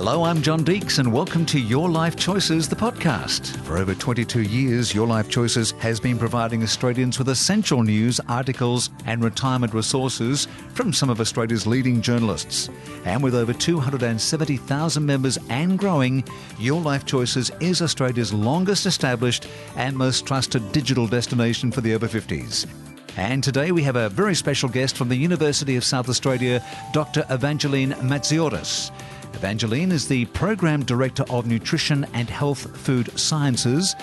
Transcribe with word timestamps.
Hello, 0.00 0.22
I'm 0.22 0.42
John 0.42 0.64
Deeks, 0.64 1.00
and 1.00 1.12
welcome 1.12 1.44
to 1.46 1.58
Your 1.58 1.90
Life 1.90 2.14
Choices, 2.14 2.68
the 2.68 2.76
podcast. 2.76 3.56
For 3.64 3.78
over 3.78 3.96
22 3.96 4.42
years, 4.42 4.94
Your 4.94 5.08
Life 5.08 5.28
Choices 5.28 5.72
has 5.80 5.98
been 5.98 6.16
providing 6.16 6.62
Australians 6.62 7.18
with 7.18 7.28
essential 7.28 7.82
news, 7.82 8.20
articles, 8.28 8.90
and 9.06 9.24
retirement 9.24 9.74
resources 9.74 10.46
from 10.72 10.92
some 10.92 11.10
of 11.10 11.20
Australia's 11.20 11.66
leading 11.66 12.00
journalists. 12.00 12.70
And 13.06 13.24
with 13.24 13.34
over 13.34 13.52
270,000 13.52 15.04
members 15.04 15.36
and 15.48 15.76
growing, 15.76 16.22
Your 16.60 16.80
Life 16.80 17.04
Choices 17.04 17.50
is 17.58 17.82
Australia's 17.82 18.32
longest 18.32 18.86
established 18.86 19.48
and 19.74 19.96
most 19.96 20.24
trusted 20.24 20.70
digital 20.70 21.08
destination 21.08 21.72
for 21.72 21.80
the 21.80 21.94
over 21.94 22.06
50s. 22.06 22.68
And 23.16 23.42
today 23.42 23.72
we 23.72 23.82
have 23.82 23.96
a 23.96 24.10
very 24.10 24.36
special 24.36 24.68
guest 24.68 24.96
from 24.96 25.08
the 25.08 25.16
University 25.16 25.74
of 25.74 25.82
South 25.82 26.08
Australia, 26.08 26.64
Dr. 26.92 27.26
Evangeline 27.30 27.94
Mantzioris. 27.94 28.92
Evangeline 29.38 29.92
is 29.92 30.08
the 30.08 30.24
Program 30.24 30.84
Director 30.84 31.22
of 31.30 31.46
Nutrition 31.46 32.04
and 32.12 32.28
Health 32.28 32.76
Food 32.76 33.16
Sciences, 33.16 33.94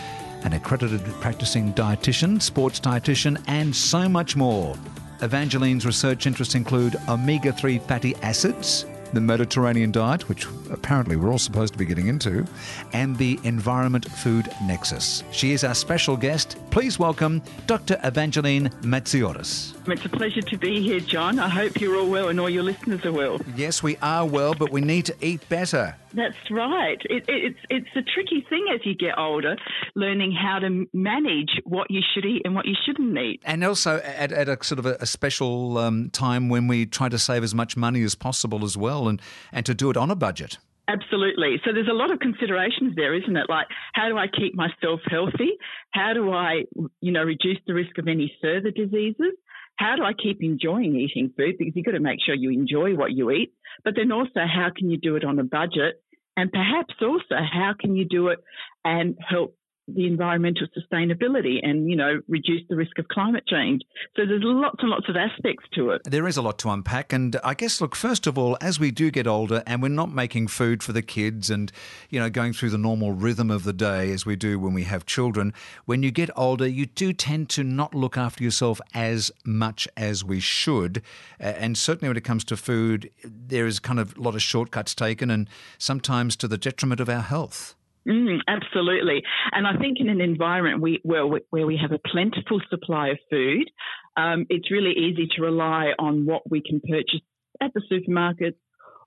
an 0.45 0.53
accredited 0.53 1.02
practicing 1.20 1.73
dietitian, 1.73 2.41
sports 2.41 2.80
dietitian, 2.80 3.43
and 3.48 3.76
so 3.76 4.07
much 4.07 4.38
more. 4.38 4.77
Evangeline's 5.21 5.85
research 5.85 6.26
interests 6.26 6.55
include 6.55 6.95
omega 7.09 7.52
3 7.52 7.79
fatty 7.79 8.16
acids, 8.21 8.85
the 9.12 9.20
Mediterranean 9.20 9.91
diet, 9.91 10.29
which 10.29 10.48
apparently 10.71 11.17
we're 11.17 11.34
all 11.34 11.38
supposed 11.38 11.73
to 11.73 11.79
be 11.79 11.85
getting 11.85 12.07
into, 12.07 12.48
and 12.93 13.17
the 13.17 13.38
Environment 13.43 14.09
Food 14.09 14.49
Nexus. 14.63 15.21
She 15.31 15.52
is 15.52 15.65
our 15.65 15.76
special 15.76 16.15
guest. 16.15 16.55
Please 16.71 16.98
welcome 16.98 17.41
Dr. 17.67 17.99
Evangeline 18.05 18.70
Mantzioris. 18.84 19.74
It's 19.88 20.05
a 20.05 20.09
pleasure 20.09 20.41
to 20.41 20.57
be 20.57 20.81
here, 20.81 20.99
John. 20.99 21.38
I 21.38 21.48
hope 21.48 21.80
you're 21.80 21.95
all 21.95 22.09
well 22.09 22.30
and 22.30 22.39
all 22.39 22.49
your 22.49 22.63
listeners 22.63 23.05
are 23.05 23.12
well. 23.12 23.39
Yes, 23.55 23.84
we 23.84 23.98
are 24.02 24.26
well, 24.26 24.53
but 24.53 24.71
we 24.71 24.81
need 24.81 25.05
to 25.05 25.16
eat 25.21 25.48
better. 25.48 25.95
That's 26.13 26.35
right. 26.49 26.98
It, 27.05 27.23
it, 27.27 27.43
it's 27.43 27.60
it's 27.70 27.95
a 27.95 28.01
tricky 28.01 28.45
thing 28.49 28.65
as 28.73 28.82
you 28.84 28.95
get 28.95 29.18
older, 29.18 29.55
learning 29.95 30.32
how 30.32 30.60
to 30.60 30.87
manage 30.93 31.62
what 31.65 31.91
you 31.91 32.01
should 32.13 32.26
eat 32.26 32.41
and 32.45 32.55
what 32.55 32.65
you 32.65 32.76
shouldn't 32.85 33.18
eat. 33.18 33.41
And 33.45 33.63
also 33.63 33.98
at, 33.98 34.32
at 34.32 34.49
a 34.49 34.63
sort 34.63 34.79
of 34.79 34.85
a, 34.85 34.98
a 34.99 35.05
special 35.05 35.77
um, 35.77 36.10
time 36.10 36.49
when 36.49 36.67
we 36.67 36.85
try 36.85 37.10
to 37.10 37.20
save 37.20 37.43
as 37.43 37.54
much 37.54 37.77
money 37.77 38.01
as 38.04 38.15
possible 38.15 38.65
as 38.65 38.76
well, 38.76 39.07
and 39.07 39.21
and 39.51 39.65
to 39.65 39.76
do 39.76 39.90
it 39.90 39.98
on 39.98 40.10
a 40.10 40.15
budget. 40.15 40.57
Absolutely. 40.88 41.60
So 41.65 41.73
there's 41.73 41.88
a 41.88 41.93
lot 41.93 42.12
of 42.12 42.20
considerations 42.20 42.95
there, 42.95 43.15
isn't 43.15 43.35
it? 43.35 43.49
Like, 43.49 43.65
how 43.93 44.07
do 44.07 44.17
I 44.17 44.27
keep 44.27 44.54
myself 44.54 44.99
healthy? 45.07 45.57
How 45.91 46.13
do 46.13 46.32
I, 46.32 46.65
you 47.01 47.12
know, 47.12 47.23
reduce 47.23 47.57
the 47.65 47.73
risk 47.73 47.98
of 47.98 48.07
any 48.07 48.32
further 48.41 48.70
diseases? 48.70 49.34
How 49.77 49.95
do 49.95 50.04
I 50.04 50.13
keep 50.13 50.41
enjoying 50.41 50.95
eating 50.95 51.31
food? 51.35 51.55
Because 51.57 51.73
you've 51.76 51.85
got 51.85 51.91
to 51.91 51.99
make 51.99 52.20
sure 52.26 52.35
you 52.35 52.51
enjoy 52.51 52.95
what 52.95 53.12
you 53.12 53.31
eat. 53.31 53.54
But 53.84 53.95
then 53.95 54.12
also, 54.12 54.41
how 54.45 54.70
can 54.76 54.90
you 54.90 54.98
do 54.98 55.15
it 55.15 55.23
on 55.23 55.40
a 55.40 55.43
budget? 55.43 56.01
And 56.37 56.51
perhaps 56.51 56.93
also, 57.01 57.35
how 57.35 57.73
can 57.79 57.95
you 57.95 58.05
do 58.05 58.29
it 58.29 58.40
and 58.84 59.17
help 59.27 59.57
the 59.88 60.08
environmental 60.08 60.68
sustainability 60.76 61.60
and, 61.62 61.90
you 61.90 61.96
know, 61.96 62.22
reduce 62.28 62.62
the 62.70 62.76
risk 62.76 62.98
of 62.98 63.08
climate 63.08 63.46
change. 63.48 63.82
So 64.16 64.25
there's 64.25 64.41
lots 64.44 64.78
and 64.81 64.90
lots 64.90 65.08
of 65.09 65.16
aspects 65.16 65.66
to 65.75 65.91
it. 65.91 66.02
There 66.06 66.28
is 66.28 66.38
a 66.38 66.41
lot 66.41 66.58
to 66.59 66.69
unpack. 66.69 67.14
And 67.14 67.36
I 67.44 67.53
guess, 67.53 67.80
look, 67.80 67.96
first 67.96 68.25
of 68.25 68.38
all, 68.38 68.58
as 68.62 68.80
we 68.80 68.90
do 68.90 69.12
get 69.12 69.28
older 69.28 69.62
and 69.68 69.81
we're 69.81 69.90
not 69.90 70.12
making 70.12 70.47
food 70.47 70.81
for 70.81 70.91
the 70.91 71.02
kids 71.03 71.50
and, 71.50 71.72
you 72.09 72.19
know, 72.19 72.30
going 72.30 72.53
through 72.53 72.72
the 72.72 72.78
normal 72.78 73.12
rhythm 73.12 73.52
of 73.52 73.63
the 73.63 73.74
day 73.74 74.12
as 74.12 74.25
we 74.25 74.36
do 74.36 74.59
when 74.59 74.74
we 74.74 74.84
have 74.84 75.06
children, 75.06 75.53
when 75.86 76.02
you 76.02 76.12
get 76.12 76.30
older, 76.36 76.68
you 76.68 76.88
do 76.88 77.13
tend 77.13 77.50
to 77.50 77.63
not 77.63 77.94
look 77.94 78.18
after 78.18 78.44
yourself 78.44 78.81
as 78.94 79.31
much 79.46 79.88
as 79.96 80.24
we 80.24 80.40
should. 80.40 81.03
And 81.40 81.78
certainly 81.78 82.09
when 82.09 82.18
it 82.18 82.24
comes 82.24 82.44
to 82.46 82.58
food, 82.58 83.12
there 83.24 83.68
is 83.68 83.80
kind 83.80 84.00
of 84.00 84.18
a 84.18 84.22
lot 84.22 84.34
of 84.34 84.41
shortcuts 84.41 84.96
taken 84.96 85.30
and 85.30 85.47
sometimes 85.78 86.36
to 86.38 86.47
the 86.47 86.58
detriment 86.58 87.00
of 87.00 87.09
our 87.09 87.22
health. 87.22 87.75
Mm, 88.07 88.39
absolutely. 88.47 89.23
And 89.51 89.66
I 89.66 89.78
think 89.78 89.97
in 90.00 90.09
an 90.09 90.22
environment 90.22 90.81
we, 90.81 90.99
where, 91.03 91.25
where 91.25 91.66
we 91.66 91.79
have 91.81 91.91
a 91.91 91.99
plentiful 92.11 92.61
supply 92.69 93.09
of 93.09 93.17
food, 93.31 93.69
um, 94.16 94.45
it's 94.49 94.69
really 94.69 94.91
easy 94.91 95.27
to 95.35 95.41
rely 95.41 95.93
on 95.97 96.25
what 96.25 96.49
we 96.49 96.61
can 96.61 96.81
purchase 96.81 97.21
at 97.61 97.73
the 97.73 97.81
supermarkets 97.91 98.57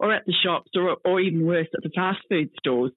or 0.00 0.12
at 0.12 0.24
the 0.26 0.34
shops 0.44 0.70
or, 0.74 0.96
or 1.04 1.20
even 1.20 1.46
worse, 1.46 1.68
at 1.76 1.82
the 1.82 1.90
fast 1.94 2.18
food 2.28 2.50
stores. 2.58 2.92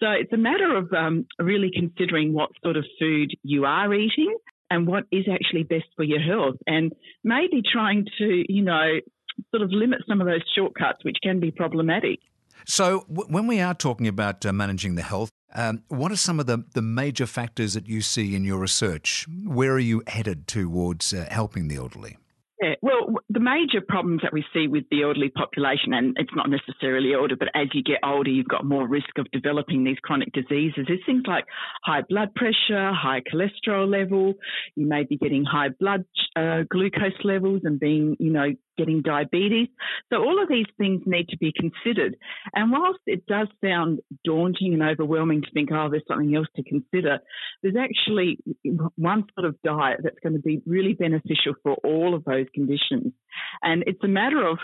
So 0.00 0.06
it's 0.10 0.32
a 0.32 0.36
matter 0.36 0.76
of 0.76 0.92
um, 0.92 1.26
really 1.38 1.70
considering 1.74 2.32
what 2.32 2.50
sort 2.62 2.76
of 2.76 2.84
food 3.00 3.34
you 3.42 3.64
are 3.64 3.92
eating 3.92 4.36
and 4.70 4.86
what 4.86 5.04
is 5.10 5.24
actually 5.32 5.64
best 5.64 5.86
for 5.96 6.04
your 6.04 6.20
health 6.20 6.56
and 6.66 6.92
maybe 7.24 7.62
trying 7.72 8.04
to, 8.18 8.44
you 8.48 8.62
know, 8.62 9.00
sort 9.50 9.62
of 9.62 9.70
limit 9.72 10.00
some 10.08 10.20
of 10.20 10.26
those 10.26 10.42
shortcuts, 10.54 11.04
which 11.04 11.16
can 11.22 11.40
be 11.40 11.50
problematic. 11.50 12.20
So, 12.66 13.04
w- 13.08 13.28
when 13.32 13.46
we 13.46 13.60
are 13.60 13.74
talking 13.74 14.06
about 14.08 14.44
uh, 14.44 14.52
managing 14.52 14.94
the 14.94 15.02
health, 15.02 15.30
um, 15.54 15.82
what 15.88 16.12
are 16.12 16.16
some 16.16 16.40
of 16.40 16.46
the, 16.46 16.64
the 16.74 16.82
major 16.82 17.26
factors 17.26 17.74
that 17.74 17.86
you 17.86 18.00
see 18.00 18.34
in 18.34 18.44
your 18.44 18.58
research? 18.58 19.26
Where 19.44 19.72
are 19.72 19.78
you 19.78 20.02
headed 20.06 20.46
towards 20.46 21.12
uh, 21.12 21.26
helping 21.30 21.68
the 21.68 21.76
elderly? 21.76 22.18
Yeah, 22.60 22.74
well, 22.80 23.14
the 23.28 23.40
major 23.40 23.80
problems 23.86 24.20
that 24.22 24.32
we 24.32 24.44
see 24.52 24.68
with 24.68 24.84
the 24.90 25.02
elderly 25.02 25.30
population, 25.30 25.92
and 25.92 26.16
it's 26.18 26.34
not 26.34 26.48
necessarily 26.48 27.14
older, 27.14 27.36
but 27.36 27.48
as 27.54 27.68
you 27.72 27.82
get 27.82 27.98
older, 28.04 28.30
you've 28.30 28.48
got 28.48 28.64
more 28.64 28.86
risk 28.86 29.18
of 29.18 29.26
developing 29.32 29.84
these 29.84 29.98
chronic 30.02 30.32
diseases. 30.32 30.86
Is 30.88 31.00
things 31.04 31.24
like 31.26 31.44
high 31.82 32.02
blood 32.08 32.34
pressure, 32.34 32.92
high 32.92 33.22
cholesterol 33.32 33.90
level. 33.90 34.34
You 34.76 34.86
may 34.86 35.04
be 35.04 35.16
getting 35.16 35.44
high 35.44 35.70
blood 35.80 36.04
uh, 36.36 36.62
glucose 36.70 37.18
levels 37.24 37.62
and 37.64 37.80
being, 37.80 38.16
you 38.20 38.32
know, 38.32 38.50
getting 38.76 39.02
diabetes. 39.02 39.66
So 40.12 40.18
all 40.18 40.40
of 40.40 40.48
these 40.48 40.66
things 40.78 41.02
need 41.04 41.28
to 41.30 41.36
be 41.36 41.52
considered. 41.52 42.16
And 42.54 42.70
whilst 42.70 43.00
it 43.06 43.26
does 43.26 43.48
sound 43.62 43.98
daunting 44.24 44.72
and 44.72 44.82
overwhelming 44.84 45.42
to 45.42 45.50
think, 45.52 45.70
oh, 45.72 45.88
there's 45.90 46.04
something 46.06 46.34
else 46.36 46.46
to 46.54 46.62
consider, 46.62 47.18
there's 47.62 47.74
actually 47.76 48.38
one 48.94 49.24
sort 49.34 49.48
of 49.48 49.60
diet 49.62 50.00
that's 50.04 50.20
going 50.22 50.34
to 50.34 50.38
be 50.38 50.62
really 50.64 50.94
beneficial 50.94 51.54
for 51.64 51.72
all 51.82 52.14
of 52.14 52.24
those 52.24 52.46
conditions. 52.54 52.67
And 53.62 53.84
it's 53.86 54.02
a 54.02 54.08
matter 54.08 54.46
of 54.46 54.58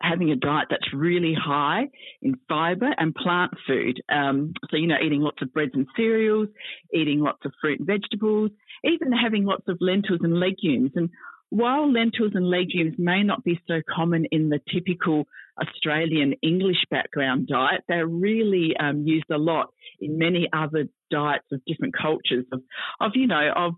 having 0.00 0.30
a 0.30 0.36
diet 0.36 0.68
that's 0.70 0.92
really 0.92 1.34
high 1.34 1.88
in 2.20 2.34
fiber 2.48 2.90
and 2.98 3.14
plant 3.14 3.52
food. 3.66 4.02
Um, 4.12 4.52
so, 4.70 4.76
you 4.76 4.86
know, 4.86 4.96
eating 5.04 5.20
lots 5.20 5.40
of 5.40 5.52
breads 5.52 5.72
and 5.74 5.86
cereals, 5.96 6.48
eating 6.92 7.20
lots 7.20 7.44
of 7.44 7.52
fruit 7.60 7.78
and 7.78 7.86
vegetables, 7.86 8.50
even 8.84 9.12
having 9.12 9.44
lots 9.44 9.64
of 9.68 9.78
lentils 9.80 10.20
and 10.22 10.38
legumes. 10.38 10.92
And 10.94 11.10
while 11.50 11.90
lentils 11.90 12.32
and 12.34 12.48
legumes 12.48 12.94
may 12.98 13.22
not 13.22 13.44
be 13.44 13.60
so 13.66 13.80
common 13.94 14.26
in 14.30 14.48
the 14.48 14.60
typical 14.72 15.24
Australian 15.62 16.34
English 16.42 16.84
background 16.90 17.46
diet, 17.46 17.82
they're 17.88 18.06
really 18.06 18.74
um, 18.78 19.06
used 19.06 19.30
a 19.30 19.38
lot 19.38 19.68
in 20.00 20.18
many 20.18 20.48
other 20.52 20.86
diets 21.10 21.46
of 21.52 21.60
different 21.66 21.94
cultures 21.96 22.44
of, 22.52 22.60
of 23.00 23.12
you 23.14 23.26
know, 23.26 23.50
of 23.54 23.74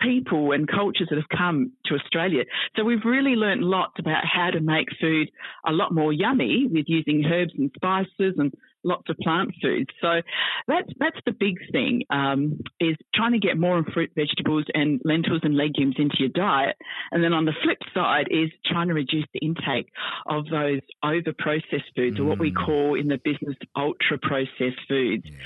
people 0.00 0.52
and 0.52 0.68
cultures 0.68 1.08
that 1.10 1.16
have 1.16 1.28
come 1.28 1.72
to 1.86 1.94
Australia. 1.94 2.44
So 2.76 2.84
we've 2.84 3.04
really 3.04 3.34
learned 3.34 3.62
lots 3.62 3.94
about 3.98 4.24
how 4.24 4.50
to 4.50 4.60
make 4.60 4.88
food 5.00 5.30
a 5.66 5.72
lot 5.72 5.92
more 5.92 6.12
yummy 6.12 6.66
with 6.70 6.84
using 6.88 7.24
herbs 7.24 7.52
and 7.56 7.70
spices 7.76 8.34
and 8.38 8.52
lots 8.86 9.10
of 9.10 9.16
plant 9.18 9.50
foods. 9.60 9.90
So 10.00 10.22
that's 10.68 10.88
that's 10.98 11.18
the 11.26 11.32
big 11.32 11.56
thing 11.72 12.04
um, 12.08 12.60
is 12.80 12.96
trying 13.14 13.32
to 13.32 13.38
get 13.38 13.58
more 13.58 13.82
fruit, 13.92 14.12
vegetables, 14.14 14.64
and 14.72 15.00
lentils 15.04 15.40
and 15.42 15.56
legumes 15.56 15.96
into 15.98 16.16
your 16.20 16.28
diet. 16.28 16.76
And 17.10 17.22
then 17.22 17.32
on 17.32 17.44
the 17.44 17.54
flip 17.62 17.78
side 17.92 18.28
is 18.30 18.50
trying 18.64 18.88
to 18.88 18.94
reduce 18.94 19.26
the 19.34 19.40
intake 19.40 19.90
of 20.26 20.46
those 20.46 20.80
over 21.02 21.32
processed 21.36 21.90
foods, 21.94 22.18
mm. 22.18 22.20
or 22.20 22.24
what 22.24 22.38
we 22.38 22.52
mm. 22.52 22.64
call 22.64 22.94
in 22.94 23.08
the 23.08 23.20
business 23.22 23.56
ultra 23.76 24.18
processed 24.18 24.80
foods. 24.88 25.24
Yeah. 25.26 25.36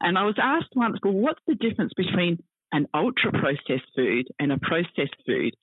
And 0.00 0.16
I 0.16 0.24
was 0.24 0.36
asked 0.40 0.76
once, 0.76 0.98
well, 1.02 1.12
what's 1.12 1.40
the 1.46 1.56
difference 1.56 1.92
between 1.96 2.42
an 2.72 2.86
ultra 2.94 3.32
processed 3.32 3.88
food 3.94 4.28
and 4.38 4.52
a 4.52 4.58
processed 4.58 5.16
food? 5.26 5.54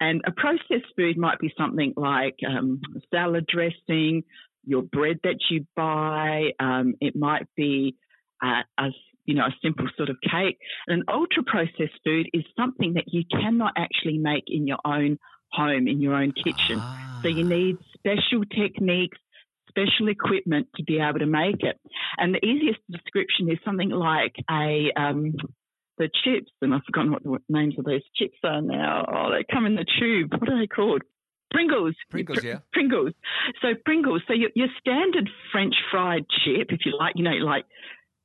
And 0.00 0.22
a 0.26 0.32
processed 0.32 0.92
food 0.96 1.18
might 1.18 1.38
be 1.38 1.52
something 1.58 1.92
like 1.96 2.36
um, 2.48 2.80
salad 3.10 3.46
dressing, 3.46 4.24
your 4.64 4.82
bread 4.82 5.20
that 5.24 5.36
you 5.50 5.66
buy. 5.76 6.52
Um, 6.58 6.94
it 7.00 7.14
might 7.14 7.46
be 7.54 7.96
uh, 8.42 8.62
a 8.78 8.88
you 9.26 9.34
know 9.34 9.44
a 9.44 9.54
simple 9.62 9.86
sort 9.96 10.08
of 10.08 10.16
cake. 10.22 10.58
And 10.86 11.00
an 11.00 11.04
ultra 11.08 11.42
processed 11.42 12.00
food 12.04 12.28
is 12.32 12.44
something 12.58 12.94
that 12.94 13.04
you 13.08 13.24
cannot 13.30 13.74
actually 13.76 14.18
make 14.18 14.44
in 14.48 14.66
your 14.66 14.78
own 14.84 15.18
home 15.52 15.88
in 15.88 16.00
your 16.00 16.14
own 16.14 16.32
kitchen. 16.32 16.78
Ah. 16.78 17.20
So 17.22 17.28
you 17.28 17.44
need 17.44 17.76
special 17.94 18.44
techniques. 18.44 19.18
Special 19.68 20.08
equipment 20.08 20.66
to 20.76 20.82
be 20.82 20.98
able 20.98 21.20
to 21.20 21.26
make 21.26 21.62
it, 21.62 21.78
and 22.18 22.34
the 22.34 22.44
easiest 22.44 22.80
description 22.90 23.48
is 23.48 23.58
something 23.64 23.90
like 23.90 24.34
a 24.50 24.90
um, 24.96 25.36
the 25.98 26.08
chips, 26.24 26.50
and 26.62 26.74
I've 26.74 26.84
forgotten 26.84 27.12
what 27.12 27.22
the 27.22 27.38
names 27.48 27.74
of 27.78 27.84
those 27.84 28.02
chips 28.16 28.38
are 28.44 28.62
now. 28.62 29.04
Oh, 29.06 29.30
they 29.30 29.44
come 29.52 29.66
in 29.66 29.74
the 29.74 29.86
tube. 29.98 30.32
What 30.32 30.50
are 30.50 30.58
they 30.58 30.66
called? 30.66 31.02
Pringles. 31.50 31.94
Pringles, 32.10 32.44
yeah. 32.44 32.58
Pringles. 32.72 33.12
So 33.60 33.68
Pringles. 33.84 34.22
So 34.28 34.34
your, 34.34 34.50
your 34.54 34.68
standard 34.80 35.28
French 35.52 35.74
fried 35.90 36.24
chip, 36.44 36.68
if 36.70 36.80
you 36.86 36.96
like, 36.96 37.14
you 37.16 37.24
know, 37.24 37.32
like 37.44 37.64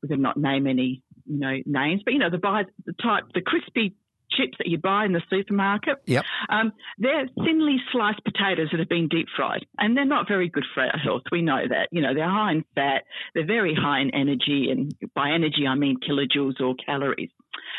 we 0.04 0.14
are 0.14 0.18
not 0.18 0.38
name 0.38 0.68
any, 0.68 1.02
you 1.26 1.40
know, 1.40 1.58
names, 1.66 2.02
but 2.06 2.14
you 2.14 2.20
know, 2.20 2.30
the 2.30 2.38
buy 2.38 2.64
the 2.86 2.94
type, 2.94 3.24
the 3.34 3.42
crispy 3.42 3.96
chips 4.32 4.58
that 4.58 4.68
you 4.68 4.78
buy 4.78 5.06
in 5.06 5.14
the 5.14 5.22
supermarket. 5.30 5.98
Yep. 6.06 6.24
Um, 6.50 6.74
they're 6.98 7.28
thinly 7.44 7.78
sliced 7.92 8.24
potatoes 8.24 8.70
that 8.72 8.80
have 8.80 8.90
been 8.90 9.08
deep 9.08 9.28
fried, 9.36 9.66
and 9.78 9.96
they're 9.96 10.06
not 10.06 10.28
very 10.28 10.50
good 10.50 10.66
for 10.74 10.84
our 10.84 10.98
health. 10.98 11.24
We 11.32 11.42
know 11.42 11.62
that. 11.68 11.90
You 11.92 12.02
know, 12.02 12.14
they're 12.14 12.30
high 12.30 12.52
in 12.52 12.66
fat, 12.76 13.04
they're 13.34 13.46
very 13.46 13.76
high 13.76 14.02
in 14.02 14.14
energy, 14.14 14.70
and 14.72 14.94
by 15.14 15.32
energy 15.32 15.68
I 15.68 15.76
mean 15.76 15.98
kilojoules 16.00 16.60
or 16.62 16.76
calories. 16.76 17.30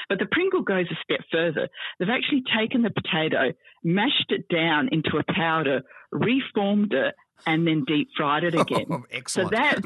But 0.08 0.18
the 0.18 0.26
Pringle 0.26 0.62
goes 0.62 0.86
a 0.90 0.96
step 1.02 1.24
further. 1.30 1.68
They've 1.98 2.08
actually 2.08 2.42
taken 2.56 2.82
the 2.82 2.90
potato, 2.90 3.52
mashed 3.82 4.30
it 4.30 4.48
down 4.48 4.88
into 4.92 5.18
a 5.18 5.32
powder, 5.32 5.82
reformed 6.12 6.92
it, 6.92 7.14
and 7.46 7.66
then 7.66 7.84
deep 7.86 8.08
fried 8.16 8.44
it 8.44 8.54
again. 8.54 8.86
Oh, 8.90 9.04
excellent. 9.10 9.50
So 9.50 9.56
that, 9.56 9.80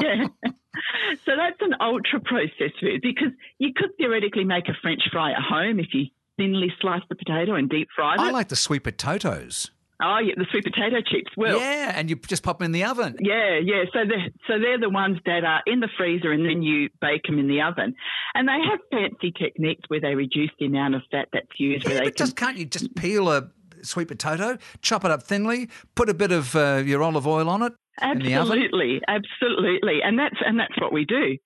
yeah. 0.00 0.50
So 1.26 1.32
that's 1.36 1.60
an 1.60 1.74
ultra 1.80 2.20
processed 2.20 2.80
food 2.80 3.02
because 3.02 3.32
you 3.58 3.72
could 3.76 3.90
theoretically 3.98 4.44
make 4.44 4.68
a 4.68 4.72
French 4.80 5.02
fry 5.12 5.32
at 5.32 5.42
home 5.42 5.78
if 5.78 5.88
you 5.92 6.06
thinly 6.36 6.72
slice 6.80 7.02
the 7.08 7.14
potato 7.14 7.54
and 7.54 7.68
deep 7.68 7.88
fry 7.94 8.14
it. 8.14 8.20
I 8.20 8.30
like 8.30 8.48
the 8.48 8.56
sweet 8.56 8.82
potatoes. 8.84 9.70
Oh, 10.02 10.18
yeah, 10.18 10.34
the 10.36 10.46
sweet 10.50 10.64
potato 10.64 10.96
chips. 11.00 11.30
Well, 11.36 11.58
yeah, 11.58 11.92
and 11.94 12.10
you 12.10 12.16
just 12.16 12.42
pop 12.42 12.58
them 12.58 12.66
in 12.66 12.72
the 12.72 12.84
oven. 12.84 13.16
Yeah, 13.20 13.58
yeah. 13.62 13.84
So 13.92 14.00
they're, 14.06 14.28
so 14.48 14.58
they're 14.58 14.80
the 14.80 14.90
ones 14.90 15.18
that 15.26 15.44
are 15.44 15.62
in 15.66 15.80
the 15.80 15.88
freezer 15.96 16.32
and 16.32 16.44
then 16.44 16.62
you 16.62 16.88
bake 17.00 17.22
them 17.24 17.38
in 17.38 17.48
the 17.48 17.60
oven. 17.62 17.94
And 18.34 18.48
they 18.48 18.58
have 18.68 18.80
fancy 18.90 19.32
techniques 19.32 19.82
where 19.88 20.00
they 20.00 20.14
reduce 20.14 20.50
the 20.58 20.66
amount 20.66 20.96
of 20.96 21.02
fat 21.10 21.28
that's 21.32 21.46
used. 21.58 21.84
Yeah, 21.84 21.90
where 21.90 21.98
they 22.00 22.04
but 22.06 22.16
just 22.16 22.36
can't 22.36 22.56
you 22.56 22.64
just 22.64 22.94
peel 22.96 23.30
a 23.30 23.50
sweet 23.82 24.08
potato, 24.08 24.58
chop 24.80 25.04
it 25.04 25.10
up 25.10 25.22
thinly, 25.22 25.68
put 25.94 26.08
a 26.08 26.14
bit 26.14 26.32
of 26.32 26.54
uh, 26.56 26.82
your 26.84 27.02
olive 27.02 27.26
oil 27.26 27.48
on 27.48 27.62
it, 27.62 27.72
Absolutely, 28.00 29.02
absolutely, 29.06 30.00
and 30.02 30.18
that's 30.18 30.36
and 30.44 30.58
that's 30.58 30.80
what 30.80 30.92
we 30.92 31.04
do. 31.04 31.36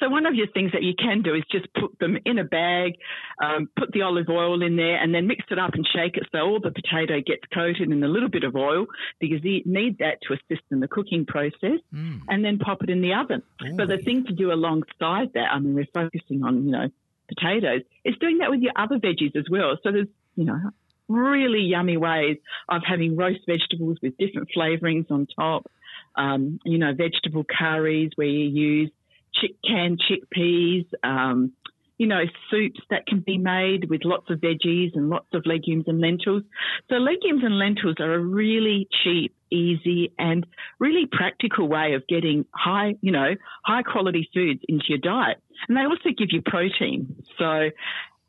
So 0.00 0.10
one 0.10 0.26
of 0.26 0.34
your 0.34 0.46
things 0.48 0.72
that 0.72 0.82
you 0.82 0.92
can 0.98 1.22
do 1.22 1.34
is 1.34 1.42
just 1.50 1.66
put 1.72 1.98
them 1.98 2.18
in 2.26 2.38
a 2.38 2.44
bag, 2.44 2.96
um, 3.42 3.70
put 3.76 3.90
the 3.92 4.02
olive 4.02 4.28
oil 4.28 4.62
in 4.62 4.76
there, 4.76 4.96
and 4.96 5.14
then 5.14 5.26
mix 5.26 5.44
it 5.50 5.58
up 5.58 5.72
and 5.72 5.86
shake 5.94 6.16
it 6.18 6.24
so 6.30 6.40
all 6.40 6.60
the 6.60 6.70
potato 6.72 7.20
gets 7.26 7.42
coated 7.52 7.90
in 7.90 8.02
a 8.04 8.08
little 8.08 8.28
bit 8.28 8.44
of 8.44 8.54
oil 8.54 8.84
because 9.18 9.42
you 9.42 9.62
need 9.64 9.98
that 9.98 10.18
to 10.28 10.34
assist 10.34 10.64
in 10.70 10.80
the 10.80 10.88
cooking 10.88 11.24
process, 11.24 11.80
mm. 11.92 12.20
and 12.28 12.44
then 12.44 12.58
pop 12.58 12.82
it 12.82 12.90
in 12.90 13.00
the 13.00 13.14
oven. 13.14 13.42
Ooh. 13.66 13.74
But 13.74 13.88
the 13.88 13.98
thing 13.98 14.26
to 14.26 14.34
do 14.34 14.52
alongside 14.52 15.32
that, 15.32 15.50
I 15.50 15.58
mean, 15.58 15.74
we're 15.74 15.86
focusing 15.94 16.44
on 16.44 16.66
you 16.66 16.70
know 16.70 16.88
potatoes, 17.28 17.80
is 18.04 18.14
doing 18.20 18.38
that 18.38 18.50
with 18.50 18.60
your 18.60 18.72
other 18.76 18.98
veggies 18.98 19.34
as 19.36 19.46
well. 19.50 19.78
So 19.82 19.90
there's 19.90 20.08
you 20.36 20.44
know 20.44 20.70
really 21.08 21.60
yummy 21.60 21.96
ways 21.96 22.36
of 22.68 22.82
having 22.86 23.16
roast 23.16 23.40
vegetables 23.46 23.98
with 24.02 24.16
different 24.18 24.48
flavorings 24.56 25.10
on 25.10 25.26
top 25.38 25.70
um, 26.16 26.58
you 26.64 26.78
know, 26.78 26.92
vegetable 26.94 27.44
curries 27.44 28.10
where 28.16 28.26
you 28.26 28.44
use 28.44 28.90
chick- 29.34 29.56
canned 29.66 30.00
chickpeas, 30.00 30.86
um, 31.02 31.52
you 31.98 32.06
know, 32.06 32.22
soups 32.50 32.80
that 32.90 33.06
can 33.06 33.20
be 33.20 33.38
made 33.38 33.88
with 33.88 34.00
lots 34.04 34.28
of 34.28 34.40
veggies 34.40 34.90
and 34.94 35.10
lots 35.10 35.28
of 35.32 35.46
legumes 35.46 35.84
and 35.86 36.00
lentils. 36.00 36.42
So 36.88 36.96
legumes 36.96 37.44
and 37.44 37.56
lentils 37.56 37.96
are 38.00 38.14
a 38.14 38.18
really 38.18 38.88
cheap, 39.02 39.32
easy 39.50 40.12
and 40.18 40.44
really 40.80 41.06
practical 41.10 41.68
way 41.68 41.94
of 41.94 42.04
getting 42.08 42.46
high, 42.52 42.96
you 43.00 43.12
know, 43.12 43.34
high 43.64 43.82
quality 43.82 44.28
foods 44.34 44.60
into 44.68 44.86
your 44.88 44.98
diet. 44.98 45.40
And 45.68 45.76
they 45.76 45.82
also 45.82 46.10
give 46.16 46.28
you 46.32 46.42
protein. 46.42 47.14
So 47.38 47.70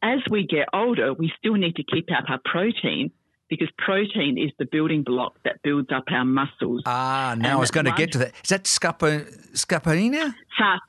as 0.06 0.20
we 0.30 0.46
get 0.46 0.68
older, 0.74 1.14
we 1.14 1.32
still 1.38 1.56
need 1.56 1.76
to 1.78 1.84
keep 1.84 2.10
up 2.12 2.26
our 2.30 2.40
protein 2.46 3.12
because 3.50 3.70
protein 3.78 4.38
is 4.38 4.52
the 4.60 4.66
building 4.72 5.04
block 5.04 5.34
that 5.44 5.62
builds 5.64 5.90
up 5.94 6.06
our 6.10 6.26
muscles. 6.26 6.84
Ah, 6.86 7.36
now 7.38 7.46
and 7.46 7.48
I 7.48 7.56
was 7.56 7.72
going 7.72 7.86
to 7.86 7.94
get 7.94 8.12
to 8.14 8.20
that. 8.20 8.34
Is 8.44 8.50
that? 8.50 8.68
Sa- 10.58 10.80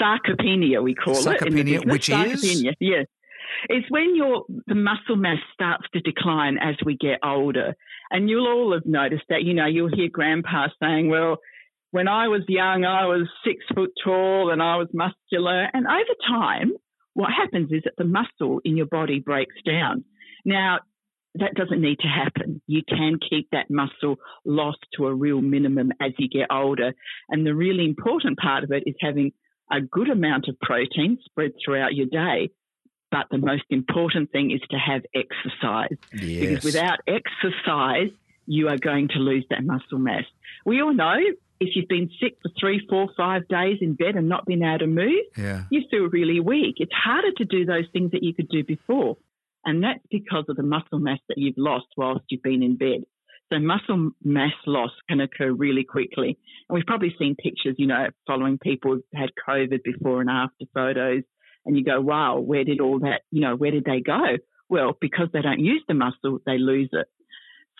sarcopenia, 0.00 0.82
we 0.82 0.94
call 0.94 1.14
sarcopenia, 1.14 1.82
it. 1.82 1.88
Which 1.88 2.08
sarcopenia, 2.08 2.70
is? 2.70 2.76
Yes. 2.80 3.06
It's 3.68 3.90
when 3.90 4.14
your 4.14 4.44
the 4.66 4.74
muscle 4.74 5.16
mass 5.16 5.38
starts 5.54 5.86
to 5.94 6.00
decline 6.00 6.58
as 6.58 6.76
we 6.84 6.96
get 6.96 7.18
older. 7.24 7.74
And 8.10 8.28
you'll 8.30 8.46
all 8.46 8.72
have 8.72 8.86
noticed 8.86 9.24
that, 9.28 9.42
you 9.42 9.52
know, 9.54 9.66
you'll 9.66 9.94
hear 9.94 10.08
grandpa 10.08 10.68
saying, 10.80 11.08
well, 11.08 11.38
when 11.90 12.08
I 12.08 12.28
was 12.28 12.42
young, 12.48 12.84
I 12.84 13.06
was 13.06 13.28
six 13.44 13.64
foot 13.74 13.90
tall 14.02 14.50
and 14.50 14.62
I 14.62 14.76
was 14.76 14.88
muscular. 14.92 15.68
And 15.72 15.86
over 15.86 16.14
time, 16.26 16.72
what 17.18 17.32
happens 17.32 17.72
is 17.72 17.82
that 17.82 17.94
the 17.98 18.04
muscle 18.04 18.60
in 18.64 18.76
your 18.76 18.86
body 18.86 19.18
breaks 19.18 19.56
down. 19.66 20.04
Now, 20.44 20.78
that 21.34 21.54
doesn't 21.56 21.80
need 21.80 21.98
to 21.98 22.06
happen. 22.06 22.62
You 22.68 22.82
can 22.88 23.18
keep 23.28 23.48
that 23.50 23.68
muscle 23.68 24.18
loss 24.44 24.76
to 24.94 25.08
a 25.08 25.12
real 25.12 25.40
minimum 25.40 25.90
as 26.00 26.12
you 26.16 26.28
get 26.28 26.46
older. 26.48 26.92
And 27.28 27.44
the 27.44 27.56
really 27.56 27.84
important 27.86 28.38
part 28.38 28.62
of 28.62 28.70
it 28.70 28.84
is 28.86 28.94
having 29.00 29.32
a 29.68 29.80
good 29.80 30.08
amount 30.08 30.46
of 30.46 30.60
protein 30.60 31.18
spread 31.24 31.54
throughout 31.64 31.92
your 31.92 32.06
day. 32.06 32.50
But 33.10 33.26
the 33.32 33.38
most 33.38 33.64
important 33.68 34.30
thing 34.30 34.52
is 34.52 34.60
to 34.70 34.76
have 34.76 35.02
exercise. 35.12 35.98
Yes. 36.12 36.40
Because 36.40 36.64
without 36.64 37.00
exercise, 37.08 38.12
you 38.46 38.68
are 38.68 38.78
going 38.78 39.08
to 39.08 39.18
lose 39.18 39.44
that 39.50 39.64
muscle 39.64 39.98
mass. 39.98 40.22
We 40.64 40.80
all 40.82 40.94
know 40.94 41.18
if 41.60 41.74
you've 41.74 41.88
been 41.88 42.10
sick 42.20 42.38
for 42.42 42.50
three, 42.58 42.80
four, 42.88 43.08
five 43.16 43.48
days 43.48 43.78
in 43.80 43.94
bed 43.94 44.14
and 44.14 44.28
not 44.28 44.46
been 44.46 44.62
able 44.62 44.78
to 44.80 44.86
move, 44.86 45.24
yeah. 45.36 45.64
you 45.70 45.82
feel 45.90 46.04
really 46.04 46.40
weak. 46.40 46.76
It's 46.78 46.92
harder 46.92 47.32
to 47.38 47.44
do 47.44 47.64
those 47.64 47.86
things 47.92 48.12
that 48.12 48.22
you 48.22 48.34
could 48.34 48.48
do 48.48 48.62
before. 48.64 49.16
And 49.64 49.82
that's 49.82 50.00
because 50.10 50.44
of 50.48 50.56
the 50.56 50.62
muscle 50.62 50.98
mass 50.98 51.18
that 51.28 51.38
you've 51.38 51.58
lost 51.58 51.86
whilst 51.96 52.24
you've 52.28 52.42
been 52.42 52.62
in 52.62 52.76
bed. 52.76 53.02
So 53.52 53.58
muscle 53.58 54.10
mass 54.22 54.52
loss 54.66 54.90
can 55.08 55.20
occur 55.20 55.50
really 55.50 55.84
quickly. 55.84 56.38
And 56.68 56.74
we've 56.74 56.86
probably 56.86 57.14
seen 57.18 57.34
pictures, 57.34 57.76
you 57.78 57.86
know, 57.86 58.06
following 58.26 58.58
people 58.58 58.92
who've 58.92 59.02
had 59.14 59.30
COVID 59.48 59.82
before 59.82 60.20
and 60.20 60.30
after 60.30 60.64
photos. 60.74 61.22
And 61.66 61.76
you 61.76 61.84
go, 61.84 62.00
wow, 62.00 62.38
where 62.38 62.64
did 62.64 62.80
all 62.80 63.00
that, 63.00 63.22
you 63.30 63.40
know, 63.40 63.56
where 63.56 63.70
did 63.70 63.84
they 63.84 64.00
go? 64.00 64.36
Well, 64.68 64.96
because 65.00 65.28
they 65.32 65.42
don't 65.42 65.60
use 65.60 65.82
the 65.88 65.94
muscle, 65.94 66.38
they 66.46 66.58
lose 66.58 66.90
it. 66.92 67.06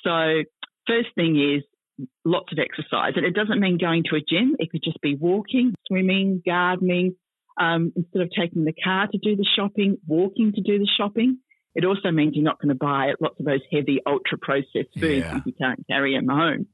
So 0.04 0.42
first 0.86 1.08
thing 1.14 1.36
is 1.36 1.62
lots 2.24 2.52
of 2.52 2.58
exercise. 2.58 3.12
And 3.16 3.24
it 3.26 3.34
doesn't 3.34 3.60
mean 3.60 3.78
going 3.78 4.04
to 4.10 4.16
a 4.16 4.20
gym. 4.20 4.56
It 4.58 4.70
could 4.70 4.82
just 4.82 5.00
be 5.00 5.14
walking, 5.14 5.74
swimming, 5.86 6.42
gardening. 6.44 7.16
Um, 7.60 7.92
instead 7.96 8.22
of 8.22 8.30
taking 8.38 8.64
the 8.64 8.72
car 8.72 9.08
to 9.08 9.18
do 9.18 9.34
the 9.34 9.44
shopping, 9.44 9.98
walking 10.06 10.52
to 10.52 10.60
do 10.60 10.78
the 10.78 10.86
shopping. 10.96 11.38
It 11.74 11.84
also 11.84 12.12
means 12.12 12.36
you're 12.36 12.44
not 12.44 12.60
going 12.60 12.68
to 12.68 12.76
buy 12.76 13.14
lots 13.20 13.40
of 13.40 13.46
those 13.46 13.62
heavy, 13.72 14.00
ultra 14.06 14.38
processed 14.38 14.94
foods 14.94 15.24
Yeah. 15.26 15.38
if 15.38 15.46
you 15.46 15.52
can't 15.60 15.84
carry 15.88 16.14
them 16.16 16.28
home. 16.28 16.66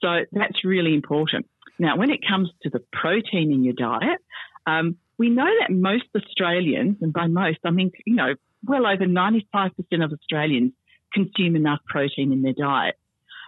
So 0.00 0.20
that's 0.30 0.64
really 0.64 0.94
important. 0.94 1.46
Now, 1.80 1.96
when 1.96 2.10
it 2.10 2.20
comes 2.26 2.48
to 2.62 2.70
the 2.70 2.80
protein 2.92 3.50
in 3.52 3.64
your 3.64 3.74
diet, 3.74 4.18
um, 4.66 4.96
we 5.18 5.30
know 5.30 5.50
that 5.60 5.72
most 5.74 6.04
Australians, 6.16 6.98
and 7.00 7.12
by 7.12 7.26
most, 7.26 7.58
I 7.64 7.70
mean, 7.70 7.90
you 8.06 8.14
know, 8.14 8.34
well 8.64 8.86
over 8.86 9.06
95% 9.06 9.72
of 10.04 10.12
Australians 10.12 10.72
consume 11.12 11.56
enough 11.56 11.80
protein 11.86 12.32
in 12.32 12.42
their 12.42 12.52
diet. 12.52 12.94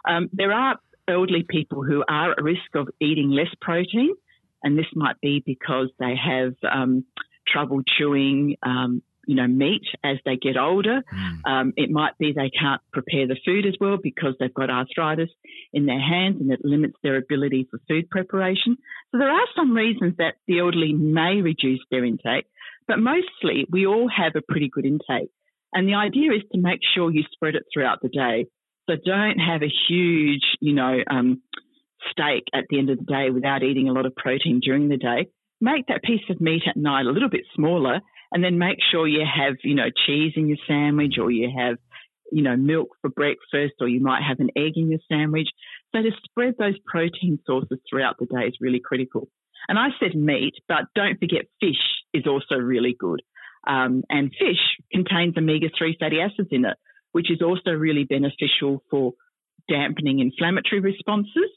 Um, 0.04 0.30
there 0.32 0.52
are 0.52 0.78
elderly 1.08 1.44
people 1.48 1.82
who 1.82 2.04
are 2.08 2.32
at 2.32 2.42
risk 2.42 2.74
of 2.74 2.88
eating 3.00 3.30
less 3.30 3.52
protein, 3.60 4.14
and 4.62 4.78
this 4.78 4.86
might 4.94 5.20
be 5.20 5.42
because 5.44 5.88
they 5.98 6.14
have 6.16 6.54
um, 6.70 7.04
trouble 7.46 7.82
chewing, 7.98 8.56
um, 8.62 9.02
you 9.26 9.36
know, 9.36 9.46
meat 9.46 9.82
as 10.04 10.18
they 10.24 10.36
get 10.36 10.56
older. 10.56 11.02
Mm. 11.12 11.50
Um, 11.50 11.72
it 11.76 11.90
might 11.90 12.16
be 12.18 12.32
they 12.32 12.50
can't 12.50 12.80
prepare 12.92 13.26
the 13.26 13.36
food 13.44 13.66
as 13.66 13.74
well 13.80 13.96
because 14.02 14.34
they've 14.38 14.52
got 14.52 14.70
arthritis 14.70 15.30
in 15.72 15.86
their 15.86 16.00
hands 16.00 16.40
and 16.40 16.52
it 16.52 16.64
limits 16.64 16.96
their 17.02 17.16
ability 17.16 17.68
for 17.70 17.80
food 17.88 18.10
preparation. 18.10 18.76
So 19.10 19.18
there 19.18 19.30
are 19.30 19.46
some 19.56 19.72
reasons 19.72 20.14
that 20.18 20.34
the 20.46 20.60
elderly 20.60 20.92
may 20.92 21.40
reduce 21.40 21.84
their 21.90 22.04
intake, 22.04 22.46
but 22.88 22.98
mostly 22.98 23.66
we 23.70 23.86
all 23.86 24.08
have 24.08 24.32
a 24.36 24.42
pretty 24.42 24.68
good 24.68 24.84
intake. 24.84 25.30
And 25.72 25.88
the 25.88 25.94
idea 25.94 26.32
is 26.32 26.42
to 26.52 26.60
make 26.60 26.80
sure 26.94 27.10
you 27.10 27.22
spread 27.32 27.54
it 27.54 27.64
throughout 27.72 28.02
the 28.02 28.08
day. 28.08 28.46
So 28.88 28.96
don't 29.04 29.38
have 29.38 29.62
a 29.62 29.72
huge, 29.88 30.42
you 30.60 30.74
know, 30.74 30.98
um, 31.08 31.42
steak 32.10 32.44
at 32.52 32.64
the 32.68 32.78
end 32.78 32.90
of 32.90 32.98
the 32.98 33.04
day 33.04 33.30
without 33.30 33.62
eating 33.62 33.88
a 33.88 33.92
lot 33.92 34.06
of 34.06 34.16
protein 34.16 34.60
during 34.60 34.88
the 34.88 34.96
day. 34.96 35.28
Make 35.60 35.86
that 35.86 36.02
piece 36.02 36.22
of 36.30 36.40
meat 36.40 36.62
at 36.66 36.76
night 36.76 37.06
a 37.06 37.10
little 37.10 37.30
bit 37.30 37.44
smaller 37.54 38.00
and 38.32 38.42
then 38.42 38.58
make 38.58 38.78
sure 38.90 39.06
you 39.06 39.24
have, 39.24 39.54
you 39.62 39.74
know, 39.74 39.90
cheese 40.06 40.32
in 40.36 40.48
your 40.48 40.56
sandwich 40.66 41.14
or 41.20 41.30
you 41.30 41.50
have, 41.56 41.76
you 42.32 42.42
know, 42.42 42.56
milk 42.56 42.88
for 43.00 43.10
breakfast 43.10 43.74
or 43.80 43.88
you 43.88 44.00
might 44.00 44.22
have 44.26 44.40
an 44.40 44.50
egg 44.56 44.72
in 44.76 44.90
your 44.90 45.00
sandwich. 45.08 45.48
So 45.94 46.02
to 46.02 46.10
spread 46.24 46.54
those 46.58 46.78
protein 46.86 47.38
sources 47.46 47.78
throughout 47.88 48.16
the 48.18 48.26
day 48.26 48.46
is 48.46 48.56
really 48.60 48.80
critical. 48.84 49.28
And 49.68 49.78
I 49.78 49.88
said 50.00 50.16
meat, 50.16 50.54
but 50.66 50.84
don't 50.94 51.20
forget 51.20 51.46
fish 51.60 51.76
is 52.12 52.26
also 52.26 52.56
really 52.56 52.96
good. 52.98 53.22
Um, 53.64 54.02
and 54.08 54.32
fish 54.32 54.58
contains 54.90 55.36
omega 55.36 55.68
3 55.76 55.96
fatty 56.00 56.20
acids 56.20 56.48
in 56.50 56.64
it, 56.64 56.76
which 57.12 57.30
is 57.30 57.40
also 57.42 57.70
really 57.70 58.04
beneficial 58.04 58.82
for 58.90 59.12
dampening 59.68 60.18
inflammatory 60.18 60.80
responses. 60.80 61.50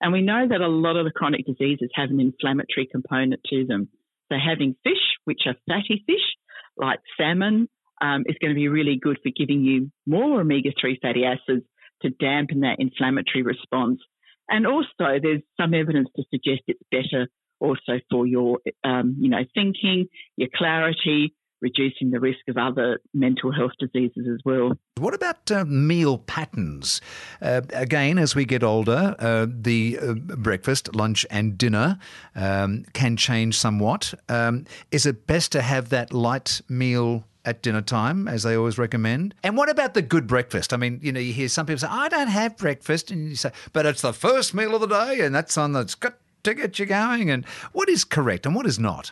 And 0.00 0.12
we 0.12 0.22
know 0.22 0.46
that 0.48 0.60
a 0.60 0.68
lot 0.68 0.96
of 0.96 1.04
the 1.04 1.12
chronic 1.12 1.46
diseases 1.46 1.90
have 1.94 2.10
an 2.10 2.20
inflammatory 2.20 2.88
component 2.90 3.40
to 3.50 3.64
them. 3.66 3.88
So 4.30 4.38
having 4.38 4.76
fish, 4.82 5.02
which 5.24 5.42
are 5.46 5.54
fatty 5.68 6.02
fish, 6.06 6.36
like 6.76 6.98
salmon, 7.16 7.68
um, 8.00 8.24
is 8.26 8.36
going 8.40 8.50
to 8.50 8.58
be 8.58 8.68
really 8.68 8.98
good 9.00 9.18
for 9.22 9.30
giving 9.34 9.62
you 9.62 9.92
more 10.06 10.40
omega 10.40 10.70
3 10.80 10.98
fatty 11.00 11.24
acids 11.24 11.64
to 12.02 12.10
dampen 12.10 12.60
that 12.60 12.80
inflammatory 12.80 13.42
response. 13.42 14.00
And 14.48 14.66
also, 14.66 15.20
there's 15.22 15.42
some 15.60 15.72
evidence 15.72 16.08
to 16.16 16.24
suggest 16.30 16.62
it's 16.66 16.82
better 16.90 17.28
also 17.60 18.00
for 18.10 18.26
your, 18.26 18.58
um, 18.82 19.16
you 19.20 19.28
know, 19.28 19.44
thinking, 19.54 20.08
your 20.36 20.48
clarity, 20.54 21.34
reducing 21.62 22.10
the 22.10 22.20
risk 22.20 22.40
of 22.48 22.58
other 22.58 23.00
mental 23.14 23.50
health 23.50 23.72
diseases 23.78 24.26
as 24.28 24.40
well. 24.44 24.76
What 24.98 25.14
about 25.14 25.50
uh, 25.50 25.64
meal 25.64 26.18
patterns? 26.18 27.00
Uh, 27.40 27.62
again, 27.72 28.18
as 28.18 28.34
we 28.34 28.44
get 28.44 28.62
older, 28.62 29.14
uh, 29.18 29.46
the 29.48 29.98
uh, 30.02 30.14
breakfast, 30.14 30.94
lunch, 30.94 31.24
and 31.30 31.56
dinner 31.56 31.98
um, 32.34 32.84
can 32.92 33.16
change 33.16 33.56
somewhat. 33.56 34.12
Um, 34.28 34.66
is 34.90 35.06
it 35.06 35.26
best 35.26 35.52
to 35.52 35.62
have 35.62 35.88
that 35.88 36.12
light 36.12 36.60
meal? 36.68 37.24
At 37.44 37.60
dinner 37.60 37.82
time, 37.82 38.28
as 38.28 38.44
they 38.44 38.54
always 38.54 38.78
recommend. 38.78 39.34
And 39.42 39.56
what 39.56 39.68
about 39.68 39.94
the 39.94 40.00
good 40.00 40.28
breakfast? 40.28 40.72
I 40.72 40.76
mean, 40.76 41.00
you 41.02 41.10
know, 41.10 41.18
you 41.18 41.32
hear 41.32 41.48
some 41.48 41.66
people 41.66 41.80
say, 41.80 41.88
I 41.90 42.08
don't 42.08 42.28
have 42.28 42.56
breakfast. 42.56 43.10
And 43.10 43.28
you 43.28 43.34
say, 43.34 43.50
but 43.72 43.84
it's 43.84 44.02
the 44.02 44.12
first 44.12 44.54
meal 44.54 44.76
of 44.76 44.80
the 44.80 44.86
day, 44.86 45.18
and 45.22 45.34
that's 45.34 45.58
on 45.58 45.72
that's 45.72 45.96
got 45.96 46.18
to 46.44 46.54
get 46.54 46.78
you 46.78 46.86
going. 46.86 47.30
And 47.30 47.44
what 47.72 47.88
is 47.88 48.04
correct 48.04 48.46
and 48.46 48.54
what 48.54 48.64
is 48.64 48.78
not? 48.78 49.10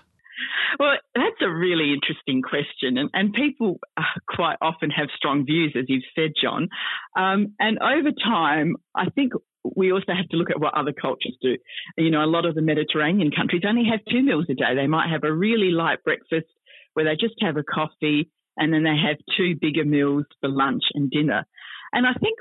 Well, 0.79 0.95
that's 1.15 1.41
a 1.43 1.51
really 1.51 1.93
interesting 1.93 2.43
question, 2.43 2.97
and, 2.99 3.11
and 3.13 3.33
people 3.33 3.81
uh, 3.97 4.03
quite 4.29 4.57
often 4.61 4.91
have 4.91 5.09
strong 5.17 5.45
views, 5.45 5.75
as 5.77 5.85
you've 5.89 6.05
said, 6.15 6.33
John. 6.41 6.69
Um, 7.17 7.55
and 7.59 7.79
over 7.79 8.11
time, 8.13 8.77
I 8.95 9.11
think 9.11 9.33
we 9.65 9.93
also 9.93 10.13
have 10.17 10.29
to 10.29 10.37
look 10.37 10.51
at 10.51 10.61
what 10.61 10.75
other 10.75 10.93
cultures 10.93 11.37
do. 11.43 11.57
You 11.99 12.11
know, 12.11 12.25
a 12.25 12.27
lot 12.27 12.47
of 12.47 12.55
the 12.55 12.63
Mediterranean 12.63 13.31
countries 13.31 13.63
only 13.67 13.85
have 13.91 14.01
two 14.11 14.23
meals 14.23 14.47
a 14.49 14.55
day. 14.55 14.75
They 14.75 14.87
might 14.87 15.11
have 15.11 15.25
a 15.25 15.33
really 15.33 15.71
light 15.71 16.03
breakfast 16.05 16.47
where 16.95 17.05
they 17.05 17.17
just 17.17 17.35
have 17.41 17.57
a 17.57 17.63
coffee, 17.63 18.31
and 18.57 18.73
then 18.73 18.85
they 18.85 18.97
have 18.97 19.17
two 19.37 19.57
bigger 19.61 19.85
meals 19.85 20.25
for 20.41 20.49
lunch 20.49 20.85
and 20.95 21.11
dinner. 21.11 21.47
And 21.93 22.07
I 22.07 22.13
think 22.15 22.39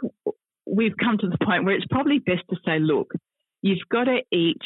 we've 0.65 0.97
come 0.97 1.17
to 1.17 1.27
the 1.27 1.43
point 1.43 1.65
where 1.65 1.75
it's 1.75 1.85
probably 1.89 2.19
best 2.19 2.43
to 2.49 2.57
say, 2.65 2.79
look, 2.79 3.11
you've 3.61 3.79
got 3.91 4.05
to 4.05 4.19
eat 4.31 4.61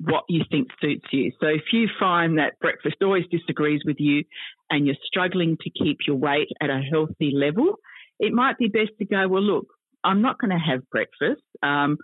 what 0.00 0.24
you 0.28 0.42
think 0.50 0.68
suits 0.80 1.06
you. 1.10 1.32
So 1.40 1.48
if 1.48 1.64
you 1.72 1.88
find 1.98 2.38
that 2.38 2.58
breakfast 2.60 2.96
always 3.02 3.24
disagrees 3.30 3.82
with 3.84 3.96
you 3.98 4.24
and 4.70 4.86
you're 4.86 4.96
struggling 5.04 5.56
to 5.62 5.70
keep 5.70 5.98
your 6.06 6.16
weight 6.16 6.48
at 6.60 6.70
a 6.70 6.80
healthy 6.80 7.32
level, 7.34 7.76
it 8.20 8.32
might 8.32 8.58
be 8.58 8.68
best 8.68 8.90
to 8.98 9.04
go, 9.04 9.26
well, 9.28 9.42
look, 9.42 9.66
I'm 10.04 10.22
not 10.22 10.38
going 10.38 10.50
to 10.50 10.58
have 10.58 10.88
breakfast. 10.90 11.42
Um, 11.62 11.98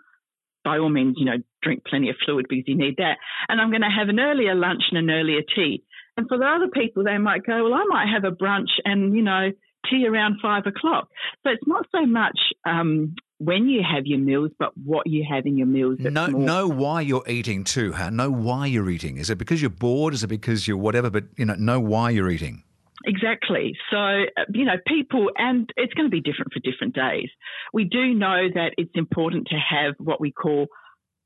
by 0.64 0.78
all 0.78 0.88
means, 0.88 1.16
you 1.18 1.26
know, 1.26 1.36
drink 1.62 1.84
plenty 1.86 2.08
of 2.08 2.16
fluid 2.24 2.46
because 2.48 2.64
you 2.66 2.76
need 2.76 2.96
that. 2.96 3.18
And 3.48 3.60
I'm 3.60 3.70
going 3.70 3.82
to 3.82 3.88
have 3.88 4.08
an 4.08 4.18
earlier 4.18 4.54
lunch 4.54 4.82
and 4.90 4.98
an 4.98 5.10
earlier 5.14 5.42
tea. 5.54 5.84
And 6.16 6.26
for 6.28 6.38
the 6.38 6.46
other 6.46 6.68
people, 6.72 7.04
they 7.04 7.18
might 7.18 7.44
go, 7.44 7.64
well, 7.64 7.74
I 7.74 7.84
might 7.88 8.08
have 8.08 8.24
a 8.24 8.34
brunch 8.34 8.70
and, 8.84 9.14
you 9.14 9.22
know, 9.22 9.50
tea 9.90 10.06
around 10.06 10.36
five 10.40 10.66
o'clock. 10.66 11.08
So 11.44 11.50
it's 11.50 11.66
not 11.66 11.86
so 11.92 12.06
much 12.06 12.38
um, 12.66 13.14
when 13.44 13.68
you 13.68 13.82
have 13.82 14.06
your 14.06 14.18
meals, 14.18 14.50
but 14.58 14.70
what 14.76 15.06
you 15.06 15.24
have 15.28 15.46
in 15.46 15.56
your 15.56 15.66
meals. 15.66 15.98
Know, 16.00 16.26
know 16.26 16.66
why 16.68 17.02
you're 17.02 17.28
eating 17.28 17.64
too. 17.64 17.92
Huh? 17.92 18.10
Know 18.10 18.30
why 18.30 18.66
you're 18.66 18.88
eating. 18.88 19.18
Is 19.18 19.30
it 19.30 19.38
because 19.38 19.60
you're 19.60 19.70
bored? 19.70 20.14
Is 20.14 20.22
it 20.22 20.28
because 20.28 20.66
you're 20.66 20.76
whatever? 20.76 21.10
But 21.10 21.24
you 21.36 21.44
know, 21.44 21.54
know 21.54 21.80
why 21.80 22.10
you're 22.10 22.30
eating. 22.30 22.62
Exactly. 23.06 23.76
So, 23.90 23.96
uh, 23.96 24.44
you 24.52 24.64
know, 24.64 24.76
people, 24.86 25.30
and 25.36 25.68
it's 25.76 25.92
going 25.94 26.06
to 26.06 26.10
be 26.10 26.20
different 26.20 26.52
for 26.52 26.60
different 26.60 26.94
days. 26.94 27.28
We 27.72 27.84
do 27.84 28.14
know 28.14 28.48
that 28.54 28.72
it's 28.78 28.94
important 28.94 29.48
to 29.48 29.56
have 29.56 29.94
what 29.98 30.20
we 30.20 30.32
call 30.32 30.68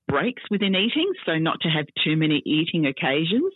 breaks 0.08 0.42
within 0.50 0.74
eating. 0.74 1.12
So, 1.24 1.36
not 1.36 1.60
to 1.62 1.68
have 1.68 1.86
too 2.04 2.16
many 2.16 2.42
eating 2.44 2.86
occasions. 2.86 3.52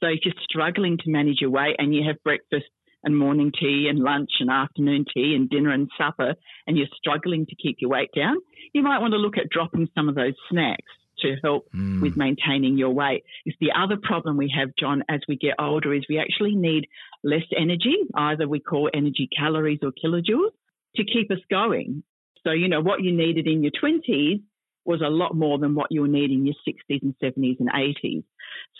So, 0.00 0.08
if 0.08 0.20
you're 0.24 0.34
struggling 0.48 0.98
to 0.98 1.10
manage 1.10 1.40
your 1.40 1.50
weight 1.50 1.76
and 1.78 1.94
you 1.94 2.04
have 2.06 2.22
breakfast 2.22 2.66
and 3.04 3.16
morning 3.16 3.52
tea 3.58 3.86
and 3.88 3.98
lunch 3.98 4.30
and 4.40 4.50
afternoon 4.50 5.04
tea 5.12 5.34
and 5.34 5.48
dinner 5.48 5.70
and 5.70 5.90
supper 5.98 6.34
and 6.66 6.76
you're 6.76 6.86
struggling 6.96 7.46
to 7.46 7.54
keep 7.54 7.76
your 7.80 7.90
weight 7.90 8.10
down, 8.14 8.36
you 8.72 8.82
might 8.82 9.00
want 9.00 9.12
to 9.12 9.18
look 9.18 9.36
at 9.36 9.50
dropping 9.50 9.88
some 9.94 10.08
of 10.08 10.14
those 10.14 10.34
snacks 10.50 10.92
to 11.20 11.36
help 11.42 11.68
mm. 11.72 12.02
with 12.02 12.16
maintaining 12.16 12.76
your 12.76 12.90
weight. 12.90 13.24
Is 13.46 13.54
the 13.60 13.72
other 13.76 13.96
problem 14.02 14.36
we 14.36 14.52
have, 14.56 14.70
John, 14.78 15.02
as 15.08 15.20
we 15.28 15.36
get 15.36 15.54
older 15.58 15.94
is 15.94 16.04
we 16.08 16.18
actually 16.18 16.54
need 16.54 16.88
less 17.22 17.44
energy, 17.56 17.94
either 18.14 18.48
we 18.48 18.60
call 18.60 18.90
energy 18.92 19.28
calories 19.36 19.80
or 19.82 19.92
kilojoules, 19.92 20.50
to 20.96 21.04
keep 21.04 21.30
us 21.30 21.38
going. 21.50 22.02
So, 22.44 22.52
you 22.52 22.68
know, 22.68 22.80
what 22.80 23.02
you 23.02 23.16
needed 23.16 23.46
in 23.46 23.62
your 23.62 23.72
20s 23.72 24.42
was 24.84 25.00
a 25.00 25.08
lot 25.08 25.34
more 25.34 25.58
than 25.58 25.74
what 25.74 25.88
you'll 25.90 26.06
need 26.06 26.30
in 26.30 26.46
your 26.46 26.54
60s 26.66 27.02
and 27.02 27.14
70s 27.22 27.58
and 27.60 27.70
80s. 27.70 28.24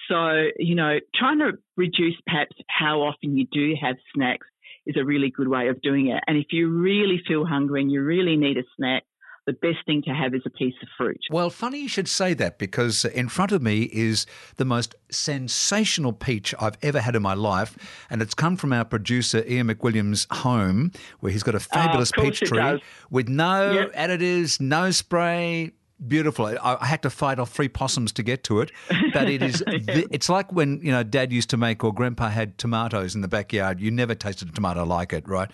So, 0.08 0.50
you 0.58 0.74
know, 0.74 0.98
trying 1.14 1.38
to 1.38 1.52
reduce 1.76 2.16
perhaps 2.26 2.56
how 2.68 3.00
often 3.02 3.36
you 3.36 3.46
do 3.50 3.74
have 3.80 3.96
snacks 4.14 4.46
is 4.86 4.96
a 4.98 5.04
really 5.04 5.30
good 5.30 5.48
way 5.48 5.68
of 5.68 5.80
doing 5.80 6.08
it. 6.08 6.22
And 6.26 6.36
if 6.36 6.46
you 6.50 6.68
really 6.68 7.22
feel 7.26 7.46
hungry 7.46 7.80
and 7.80 7.90
you 7.90 8.02
really 8.02 8.36
need 8.36 8.58
a 8.58 8.64
snack, 8.76 9.04
the 9.46 9.52
best 9.52 9.84
thing 9.84 10.02
to 10.02 10.10
have 10.10 10.34
is 10.34 10.40
a 10.46 10.50
piece 10.50 10.74
of 10.82 10.88
fruit. 10.96 11.20
Well, 11.30 11.50
funny 11.50 11.80
you 11.80 11.88
should 11.88 12.08
say 12.08 12.32
that 12.34 12.58
because 12.58 13.04
in 13.04 13.28
front 13.28 13.52
of 13.52 13.62
me 13.62 13.82
is 13.82 14.26
the 14.56 14.64
most 14.64 14.94
sensational 15.10 16.12
peach 16.12 16.54
I've 16.58 16.78
ever 16.82 17.00
had 17.00 17.14
in 17.14 17.22
my 17.22 17.34
life. 17.34 17.76
And 18.08 18.22
it's 18.22 18.34
come 18.34 18.56
from 18.56 18.72
our 18.72 18.84
producer, 18.84 19.44
Ian 19.46 19.68
McWilliams' 19.68 20.26
home, 20.32 20.92
where 21.20 21.30
he's 21.30 21.42
got 21.42 21.54
a 21.54 21.58
oh, 21.58 21.60
fabulous 21.60 22.10
oh, 22.16 22.22
peach 22.22 22.40
tree 22.40 22.82
with 23.10 23.28
no 23.28 23.72
yep. 23.72 23.92
additives, 23.92 24.60
no 24.60 24.90
spray, 24.90 25.72
beautiful. 26.06 26.46
I, 26.46 26.76
I, 26.80 26.86
had 26.86 27.02
to 27.02 27.10
fight 27.10 27.38
off 27.38 27.50
three 27.50 27.68
possums 27.68 28.12
to 28.12 28.22
get 28.22 28.44
to 28.44 28.60
it, 28.60 28.70
but 29.12 29.28
it 29.28 29.42
is. 29.42 29.62
it's 29.66 30.28
like 30.28 30.52
when 30.52 30.80
you 30.82 30.92
know 30.92 31.02
Dad 31.02 31.32
used 31.32 31.50
to 31.50 31.56
make 31.56 31.84
or 31.84 31.92
Grandpa 31.92 32.28
had 32.28 32.58
tomatoes 32.58 33.14
in 33.14 33.20
the 33.20 33.28
backyard. 33.28 33.80
You 33.80 33.90
never 33.90 34.14
tasted 34.14 34.48
a 34.48 34.52
tomato 34.52 34.84
like 34.84 35.12
it, 35.12 35.28
right? 35.28 35.50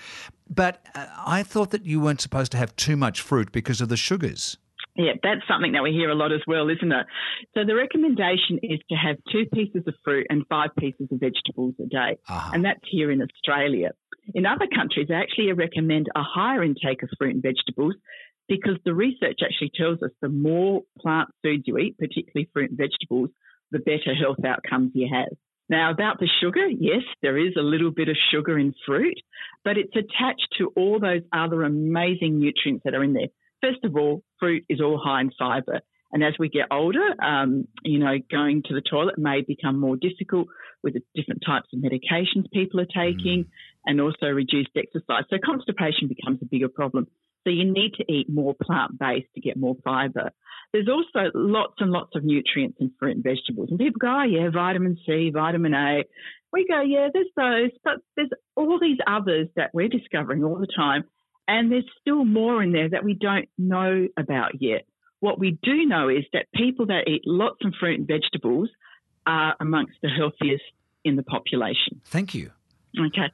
But 0.49 0.85
uh, 0.95 1.07
I 1.26 1.42
thought 1.42 1.71
that 1.71 1.87
you 1.87 2.00
weren't 2.00 2.21
supposed 2.21 2.52
to 2.52 2.59
have 2.59 2.75
too 2.76 2.97
much 2.97 3.21
fruit 3.21 3.52
because 3.52 3.80
of 3.80 3.88
the 3.88 3.97
sugars. 3.97 4.57
Yeah, 4.97 5.12
that's 5.23 5.42
something 5.49 5.73
that 5.73 5.83
we 5.83 5.92
hear 5.92 6.11
a 6.11 6.14
lot 6.14 6.33
as 6.33 6.40
well, 6.47 6.69
isn't 6.69 6.92
it? 6.92 7.07
So 7.54 7.64
the 7.64 7.75
recommendation 7.75 8.59
is 8.62 8.80
to 8.90 8.97
have 8.97 9.16
two 9.30 9.47
pieces 9.54 9.85
of 9.87 9.95
fruit 10.04 10.26
and 10.28 10.45
five 10.49 10.71
pieces 10.78 11.09
of 11.11 11.21
vegetables 11.21 11.75
a 11.80 11.87
day, 11.87 12.19
uh-huh. 12.28 12.50
and 12.52 12.64
that's 12.64 12.80
here 12.90 13.11
in 13.11 13.23
Australia. 13.23 13.92
In 14.35 14.47
other 14.47 14.66
countries, 14.66 15.07
they 15.09 15.14
actually 15.14 15.52
recommend 15.52 16.09
a 16.14 16.23
higher 16.23 16.62
intake 16.62 17.02
of 17.02 17.09
fruit 17.19 17.35
and 17.35 17.42
vegetables 17.42 17.95
because 18.50 18.78
the 18.85 18.92
research 18.92 19.38
actually 19.45 19.71
tells 19.75 20.02
us 20.02 20.11
the 20.21 20.28
more 20.28 20.83
plant 20.99 21.28
foods 21.40 21.62
you 21.66 21.78
eat, 21.78 21.97
particularly 21.99 22.50
fruit 22.52 22.71
and 22.71 22.78
vegetables, 22.78 23.30
the 23.71 23.78
better 23.78 24.12
health 24.12 24.45
outcomes 24.45 24.90
you 24.92 25.09
have. 25.11 25.28
Now, 25.69 25.92
about 25.92 26.19
the 26.19 26.28
sugar, 26.42 26.66
yes, 26.66 27.04
there 27.23 27.38
is 27.38 27.52
a 27.57 27.62
little 27.62 27.92
bit 27.92 28.09
of 28.09 28.16
sugar 28.33 28.59
in 28.59 28.75
fruit, 28.85 29.14
but 29.62 29.78
it's 29.78 29.95
attached 29.95 30.49
to 30.59 30.73
all 30.76 30.99
those 30.99 31.23
other 31.33 31.62
amazing 31.62 32.40
nutrients 32.40 32.83
that 32.85 32.95
are 32.95 33.04
in 33.04 33.12
there. 33.12 33.28
First 33.62 33.85
of 33.85 33.95
all, 33.97 34.25
fruit 34.40 34.64
is 34.69 34.80
all 34.80 34.99
high 34.99 35.21
in 35.21 35.30
fiber. 35.38 35.80
And 36.12 36.25
as 36.25 36.35
we 36.40 36.49
get 36.49 36.66
older, 36.73 37.14
um, 37.23 37.69
you 37.85 38.00
know, 38.00 38.16
going 38.33 38.64
to 38.66 38.75
the 38.75 38.80
toilet 38.80 39.16
may 39.16 39.42
become 39.42 39.78
more 39.78 39.97
difficult 39.97 40.49
with 40.83 40.95
the 40.95 41.02
different 41.14 41.42
types 41.47 41.69
of 41.73 41.78
medications 41.78 42.50
people 42.52 42.80
are 42.80 42.87
taking 42.87 43.45
mm. 43.45 43.49
and 43.87 44.00
also 44.00 44.26
reduced 44.26 44.71
exercise. 44.76 45.23
So 45.30 45.37
constipation 45.38 46.09
becomes 46.09 46.40
a 46.42 46.47
bigger 46.47 46.69
problem. 46.69 47.07
So 47.44 47.50
you 47.50 47.64
need 47.64 47.94
to 47.94 48.12
eat 48.12 48.28
more 48.28 48.54
plant 48.54 48.99
based 48.99 49.28
to 49.35 49.40
get 49.40 49.56
more 49.56 49.76
fiber. 49.85 50.30
There's 50.73 50.88
also 50.88 51.30
lots 51.35 51.75
and 51.78 51.90
lots 51.90 52.14
of 52.14 52.25
nutrients 52.25 52.78
in 52.80 52.92
fruit 52.99 53.16
and 53.16 53.25
vegetables. 53.25 53.70
And 53.70 53.78
people 53.78 53.99
go, 53.99 54.09
oh, 54.09 54.23
yeah, 54.23 54.50
vitamin 54.50 54.99
C, 55.06 55.30
vitamin 55.32 55.75
A. 55.75 56.04
We 56.52 56.66
go, 56.66 56.80
yeah, 56.82 57.09
there's 57.12 57.26
those, 57.37 57.70
but 57.82 57.94
there's 58.16 58.30
all 58.56 58.78
these 58.80 58.99
others 59.06 59.49
that 59.56 59.70
we're 59.73 59.88
discovering 59.88 60.44
all 60.44 60.59
the 60.59 60.68
time. 60.75 61.04
And 61.49 61.73
there's 61.73 61.88
still 62.00 62.25
more 62.25 62.62
in 62.62 62.73
there 62.73 62.90
that 62.90 63.04
we 63.04 63.14
don't 63.14 63.49
know 63.59 64.06
about 64.16 64.61
yet. 64.61 64.87
What 65.18 65.38
we 65.38 65.59
do 65.62 65.85
know 65.87 66.09
is 66.09 66.25
that 66.32 66.47
people 66.54 66.87
that 66.87 67.09
eat 67.09 67.23
lots 67.26 67.64
of 67.64 67.75
fruit 67.78 67.99
and 67.99 68.06
vegetables 68.06 68.68
are 69.26 69.56
amongst 69.61 69.94
the 70.02 70.09
healthiest 70.09 70.62
in 71.04 71.16
the 71.16 71.23
population. 71.23 72.00
Thank 72.04 72.35
you. 72.35 72.52
Okay. 72.99 73.30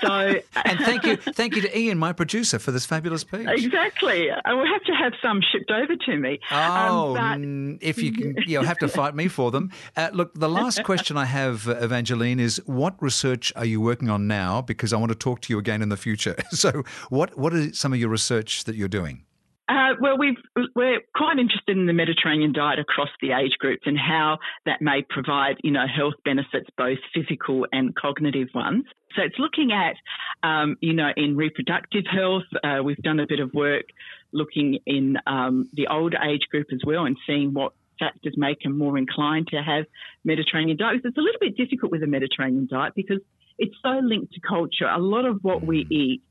So 0.00 0.40
And 0.64 0.78
thank 0.80 1.04
you 1.04 1.16
thank 1.16 1.56
you 1.56 1.62
to 1.62 1.78
Ian, 1.78 1.98
my 1.98 2.12
producer, 2.12 2.58
for 2.58 2.70
this 2.70 2.86
fabulous 2.86 3.24
piece. 3.32 3.46
Exactly. 3.46 4.30
I 4.30 4.52
will 4.54 4.66
have 4.66 4.82
to 4.84 4.92
have 4.92 5.12
some 5.22 5.40
shipped 5.52 5.70
over 5.70 5.94
to 5.96 6.16
me. 6.16 6.40
Oh 6.50 7.16
um, 7.16 7.76
but... 7.76 7.86
if 7.86 8.02
you 8.02 8.12
can 8.12 8.36
you'll 8.46 8.64
have 8.64 8.78
to 8.78 8.88
fight 8.88 9.14
me 9.14 9.28
for 9.28 9.50
them. 9.50 9.70
Uh, 9.96 10.10
look, 10.12 10.34
the 10.34 10.48
last 10.48 10.82
question 10.84 11.16
I 11.16 11.26
have, 11.26 11.68
uh, 11.68 11.76
Evangeline, 11.76 12.40
is 12.40 12.60
what 12.66 13.00
research 13.02 13.52
are 13.56 13.64
you 13.64 13.80
working 13.80 14.08
on 14.08 14.26
now? 14.26 14.62
Because 14.62 14.92
I 14.92 14.96
want 14.96 15.10
to 15.10 15.18
talk 15.18 15.40
to 15.42 15.52
you 15.52 15.58
again 15.58 15.82
in 15.82 15.88
the 15.88 15.96
future. 15.96 16.36
So 16.50 16.84
what 17.10 17.36
what 17.36 17.52
are 17.52 17.72
some 17.74 17.92
of 17.92 17.98
your 17.98 18.08
research 18.08 18.64
that 18.64 18.76
you're 18.76 18.88
doing? 18.88 19.24
Uh, 19.66 19.94
well, 19.98 20.18
we 20.18 20.36
are 20.56 21.00
quite 21.16 21.38
interested 21.38 21.76
in 21.76 21.86
the 21.86 21.94
Mediterranean 21.94 22.52
diet 22.52 22.78
across 22.78 23.08
the 23.22 23.32
age 23.32 23.52
groups 23.58 23.82
and 23.86 23.98
how 23.98 24.38
that 24.66 24.82
may 24.82 25.02
provide, 25.08 25.56
you 25.62 25.70
know, 25.70 25.86
health 25.86 26.14
benefits, 26.22 26.68
both 26.76 26.98
physical 27.14 27.66
and 27.72 27.94
cognitive 27.94 28.48
ones. 28.54 28.84
So 29.16 29.22
it's 29.22 29.38
looking 29.38 29.70
at, 29.72 29.96
um, 30.46 30.76
you 30.80 30.92
know, 30.92 31.10
in 31.16 31.36
reproductive 31.36 32.04
health. 32.10 32.42
Uh, 32.62 32.82
we've 32.82 32.98
done 32.98 33.20
a 33.20 33.26
bit 33.26 33.40
of 33.40 33.54
work 33.54 33.86
looking 34.32 34.80
in 34.84 35.16
um, 35.26 35.70
the 35.72 35.86
older 35.86 36.18
age 36.18 36.42
group 36.50 36.66
as 36.70 36.80
well 36.84 37.06
and 37.06 37.16
seeing 37.26 37.54
what 37.54 37.72
factors 37.98 38.34
make 38.36 38.60
them 38.60 38.76
more 38.76 38.98
inclined 38.98 39.46
to 39.48 39.62
have 39.62 39.86
Mediterranean 40.24 40.76
diet. 40.76 41.00
It's 41.02 41.16
a 41.16 41.20
little 41.20 41.40
bit 41.40 41.56
difficult 41.56 41.90
with 41.90 42.02
the 42.02 42.06
Mediterranean 42.06 42.68
diet 42.70 42.92
because 42.94 43.20
it's 43.58 43.74
so 43.82 44.00
linked 44.02 44.34
to 44.34 44.40
culture. 44.40 44.86
A 44.86 44.98
lot 44.98 45.24
of 45.24 45.38
what 45.42 45.64
we 45.64 45.86
eat 45.90 46.22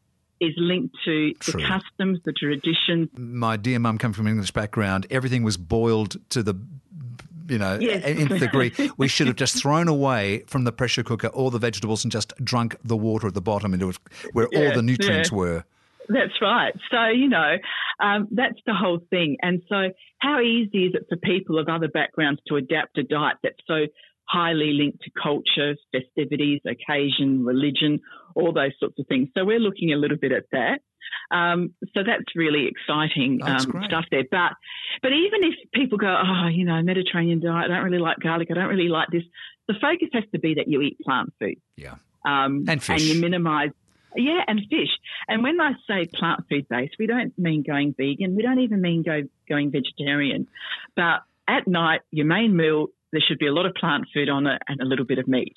is 0.43 0.53
linked 0.57 0.95
to 1.05 1.33
True. 1.35 1.61
the 1.61 1.67
customs, 1.67 2.19
the 2.25 2.33
traditions. 2.33 3.09
My 3.17 3.57
dear 3.57 3.79
mum, 3.79 3.97
coming 3.97 4.13
from 4.13 4.27
an 4.27 4.33
English 4.33 4.51
background, 4.51 5.07
everything 5.09 5.43
was 5.43 5.57
boiled 5.57 6.17
to 6.29 6.43
the 6.43 6.55
you 7.49 7.57
know, 7.57 7.77
yes. 7.79 8.03
nth 8.05 8.39
degree. 8.39 8.71
we 8.97 9.07
should 9.07 9.27
have 9.27 9.35
just 9.35 9.61
thrown 9.61 9.87
away 9.87 10.43
from 10.47 10.63
the 10.63 10.71
pressure 10.71 11.03
cooker 11.03 11.27
all 11.27 11.49
the 11.49 11.59
vegetables 11.59 12.05
and 12.05 12.11
just 12.11 12.33
drunk 12.43 12.77
the 12.83 12.95
water 12.95 13.27
at 13.27 13.33
the 13.33 13.41
bottom 13.41 13.73
into 13.73 13.93
where 14.31 14.47
yeah, 14.51 14.59
all 14.59 14.73
the 14.73 14.81
nutrients 14.81 15.31
yeah. 15.31 15.37
were. 15.37 15.65
That's 16.09 16.41
right. 16.41 16.73
So, 16.91 17.07
you 17.07 17.29
know, 17.29 17.57
um, 17.99 18.27
that's 18.31 18.59
the 18.65 18.73
whole 18.73 18.99
thing. 19.09 19.37
And 19.41 19.61
so, 19.69 19.89
how 20.19 20.39
easy 20.39 20.85
is 20.85 20.95
it 20.95 21.05
for 21.09 21.17
people 21.17 21.59
of 21.59 21.67
other 21.67 21.87
backgrounds 21.87 22.41
to 22.47 22.55
adapt 22.55 22.97
a 22.97 23.03
diet 23.03 23.37
that's 23.43 23.59
so 23.67 23.85
highly 24.25 24.73
linked 24.73 25.01
to 25.03 25.11
culture, 25.21 25.75
festivities, 25.91 26.61
occasion, 26.65 27.45
religion, 27.45 27.99
all 28.35 28.53
those 28.53 28.71
sorts 28.79 28.99
of 28.99 29.07
things? 29.07 29.29
So, 29.37 29.45
we're 29.45 29.59
looking 29.59 29.93
a 29.93 29.97
little 29.97 30.17
bit 30.17 30.31
at 30.31 30.45
that. 30.51 30.79
Um, 31.31 31.73
so 31.93 32.01
that's 32.05 32.35
really 32.35 32.67
exciting 32.67 33.41
um, 33.43 33.59
stuff 33.59 34.05
there. 34.11 34.23
But 34.29 34.53
but 35.01 35.11
even 35.11 35.43
if 35.43 35.71
people 35.73 35.97
go, 35.97 36.07
oh, 36.07 36.47
you 36.47 36.65
know, 36.65 36.81
Mediterranean 36.81 37.39
diet, 37.39 37.71
I 37.71 37.75
don't 37.75 37.83
really 37.83 37.99
like 37.99 38.19
garlic, 38.19 38.49
I 38.51 38.53
don't 38.53 38.69
really 38.69 38.89
like 38.89 39.09
this. 39.11 39.23
The 39.67 39.75
focus 39.79 40.09
has 40.13 40.23
to 40.33 40.39
be 40.39 40.55
that 40.55 40.67
you 40.67 40.81
eat 40.81 40.99
plant 40.99 41.33
food. 41.39 41.55
Yeah. 41.75 41.95
Um, 42.25 42.65
and 42.67 42.81
fish. 42.81 43.01
And 43.01 43.15
you 43.15 43.21
minimise. 43.21 43.71
Yeah, 44.15 44.41
and 44.47 44.61
fish. 44.69 44.89
And 45.27 45.41
when 45.41 45.59
I 45.59 45.71
say 45.87 46.05
plant 46.05 46.41
food 46.49 46.67
based, 46.69 46.95
we 46.99 47.07
don't 47.07 47.37
mean 47.37 47.63
going 47.63 47.95
vegan. 47.97 48.35
We 48.35 48.43
don't 48.43 48.59
even 48.59 48.79
mean 48.81 49.01
go 49.01 49.21
going 49.49 49.71
vegetarian. 49.71 50.47
But 50.95 51.23
at 51.47 51.67
night, 51.67 52.01
your 52.11 52.27
main 52.27 52.55
meal, 52.55 52.87
there 53.11 53.21
should 53.27 53.39
be 53.39 53.47
a 53.47 53.53
lot 53.53 53.65
of 53.65 53.73
plant 53.73 54.05
food 54.13 54.29
on 54.29 54.45
it 54.45 54.61
and 54.67 54.81
a 54.81 54.85
little 54.85 55.05
bit 55.05 55.17
of 55.17 55.27
meat. 55.27 55.55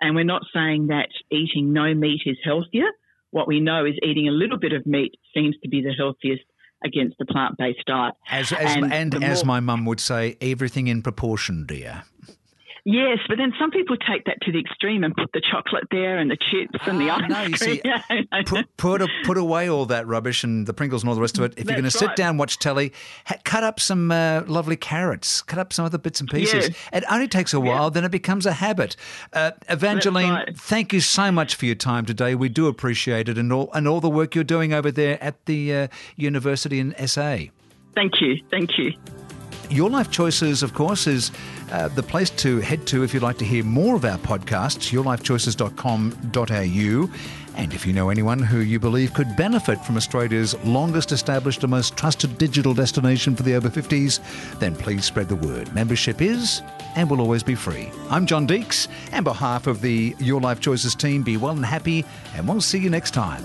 And 0.00 0.14
we're 0.14 0.24
not 0.24 0.42
saying 0.52 0.88
that 0.88 1.08
eating 1.30 1.72
no 1.72 1.94
meat 1.94 2.22
is 2.26 2.38
healthier 2.44 2.88
what 3.32 3.48
we 3.48 3.60
know 3.60 3.84
is 3.84 3.94
eating 4.02 4.28
a 4.28 4.30
little 4.30 4.58
bit 4.58 4.72
of 4.72 4.86
meat 4.86 5.14
seems 5.34 5.56
to 5.62 5.68
be 5.68 5.82
the 5.82 5.92
healthiest 5.92 6.44
against 6.84 7.16
the 7.18 7.24
plant 7.24 7.56
based 7.58 7.84
diet. 7.86 8.14
As, 8.30 8.52
as, 8.52 8.76
and, 8.76 8.92
and 8.92 9.24
as 9.24 9.44
my 9.44 9.58
mum 9.58 9.84
would 9.86 10.00
say, 10.00 10.36
everything 10.40 10.86
in 10.86 11.02
proportion, 11.02 11.66
dear. 11.66 12.04
Yes, 12.84 13.18
but 13.28 13.38
then 13.38 13.52
some 13.60 13.70
people 13.70 13.96
take 13.96 14.24
that 14.24 14.40
to 14.42 14.50
the 14.50 14.58
extreme 14.58 15.04
and 15.04 15.14
put 15.14 15.30
the 15.32 15.40
chocolate 15.40 15.84
there 15.92 16.18
and 16.18 16.28
the 16.28 16.36
chips 16.36 16.84
and 16.86 17.00
the 17.00 17.10
ice 17.10 17.28
no, 17.28 17.42
you 17.42 17.54
cream. 17.54 17.80
See, 18.10 18.44
put, 18.44 18.76
put, 18.76 19.10
put, 19.22 19.38
away 19.38 19.70
all 19.70 19.86
that 19.86 20.06
rubbish 20.08 20.42
and 20.42 20.66
the 20.66 20.74
Pringles 20.74 21.02
and 21.02 21.08
all 21.08 21.14
the 21.14 21.20
rest 21.20 21.38
of 21.38 21.44
it. 21.44 21.52
If 21.52 21.58
That's 21.58 21.68
you're 21.68 21.74
going 21.76 21.84
to 21.84 21.96
sit 21.96 22.08
right. 22.08 22.16
down, 22.16 22.38
watch 22.38 22.58
telly, 22.58 22.92
ha- 23.26 23.36
cut 23.44 23.62
up 23.62 23.78
some 23.78 24.10
uh, 24.10 24.42
lovely 24.48 24.76
carrots, 24.76 25.42
cut 25.42 25.60
up 25.60 25.72
some 25.72 25.84
other 25.84 25.98
bits 25.98 26.20
and 26.20 26.28
pieces. 26.28 26.70
Yes. 26.70 26.76
It 26.92 27.04
only 27.08 27.28
takes 27.28 27.54
a 27.54 27.60
while, 27.60 27.84
yeah. 27.84 27.90
then 27.90 28.04
it 28.04 28.10
becomes 28.10 28.46
a 28.46 28.52
habit. 28.52 28.96
Uh, 29.32 29.52
Evangeline, 29.68 30.32
right. 30.32 30.56
thank 30.56 30.92
you 30.92 31.00
so 31.00 31.30
much 31.30 31.54
for 31.54 31.66
your 31.66 31.76
time 31.76 32.04
today. 32.04 32.34
We 32.34 32.48
do 32.48 32.66
appreciate 32.66 33.28
it 33.28 33.38
and 33.38 33.52
all, 33.52 33.70
and 33.74 33.86
all 33.86 34.00
the 34.00 34.10
work 34.10 34.34
you're 34.34 34.42
doing 34.42 34.72
over 34.72 34.90
there 34.90 35.22
at 35.22 35.46
the 35.46 35.74
uh, 35.74 35.88
university 36.16 36.80
in 36.80 36.94
SA. 37.06 37.38
Thank 37.94 38.20
you. 38.20 38.42
Thank 38.50 38.76
you. 38.76 38.92
Your 39.72 39.88
Life 39.88 40.10
Choices, 40.10 40.62
of 40.62 40.74
course, 40.74 41.06
is 41.06 41.30
uh, 41.70 41.88
the 41.88 42.02
place 42.02 42.28
to 42.30 42.60
head 42.60 42.86
to 42.88 43.04
if 43.04 43.14
you'd 43.14 43.22
like 43.22 43.38
to 43.38 43.44
hear 43.44 43.64
more 43.64 43.96
of 43.96 44.04
our 44.04 44.18
podcasts, 44.18 44.92
yourlifechoices.com.au. 44.92 47.10
And 47.54 47.74
if 47.74 47.86
you 47.86 47.92
know 47.92 48.08
anyone 48.10 48.38
who 48.38 48.60
you 48.60 48.78
believe 48.78 49.12
could 49.14 49.34
benefit 49.36 49.82
from 49.84 49.96
Australia's 49.96 50.54
longest 50.64 51.12
established 51.12 51.62
and 51.62 51.70
most 51.70 51.96
trusted 51.96 52.36
digital 52.38 52.74
destination 52.74 53.34
for 53.34 53.44
the 53.44 53.54
over 53.54 53.70
50s, 53.70 54.20
then 54.58 54.76
please 54.76 55.06
spread 55.06 55.28
the 55.28 55.36
word. 55.36 55.74
Membership 55.74 56.20
is 56.20 56.60
and 56.94 57.08
will 57.08 57.20
always 57.20 57.42
be 57.42 57.54
free. 57.54 57.90
I'm 58.10 58.26
John 58.26 58.46
Deeks, 58.46 58.88
and 59.12 59.24
behalf 59.24 59.66
of 59.66 59.80
the 59.80 60.14
Your 60.18 60.40
Life 60.40 60.60
Choices 60.60 60.94
team, 60.94 61.22
be 61.22 61.38
well 61.38 61.52
and 61.52 61.64
happy, 61.64 62.04
and 62.34 62.46
we'll 62.46 62.60
see 62.60 62.78
you 62.78 62.90
next 62.90 63.12
time. 63.12 63.42